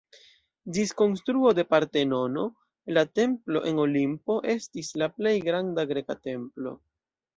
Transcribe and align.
Ĝis 0.75 0.93
konstruo 1.01 1.51
de 1.59 1.65
Partenono 1.73 2.45
la 2.99 3.03
templo 3.19 3.61
en 3.73 3.83
Olimpio 3.87 4.39
estis 4.55 4.91
la 5.03 5.11
plej 5.19 5.35
granda 5.49 5.87
greka 5.93 6.17
templo. 6.31 6.75